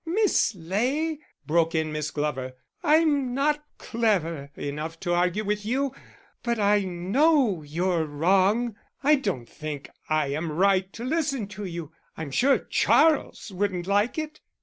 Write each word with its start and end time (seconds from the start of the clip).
"Miss 0.03 0.55
Ley," 0.55 1.19
broke 1.45 1.75
in 1.75 1.91
Miss 1.91 2.09
Glover, 2.09 2.53
"I'm 2.81 3.35
not 3.35 3.63
clever 3.77 4.49
enough 4.55 4.99
to 5.01 5.13
argue 5.13 5.43
with 5.43 5.63
you, 5.63 5.93
but 6.41 6.57
I 6.57 6.79
know 6.85 7.61
you're 7.61 8.05
wrong. 8.07 8.75
I 9.03 9.13
don't 9.13 9.47
think 9.47 9.91
I 10.09 10.29
am 10.33 10.51
right 10.53 10.91
to 10.93 11.03
listen 11.03 11.45
to 11.49 11.65
you; 11.65 11.91
I'm 12.17 12.31
sure 12.31 12.57
Charles 12.57 13.51
wouldn't 13.51 13.85
like 13.85 14.17
it." 14.17 14.41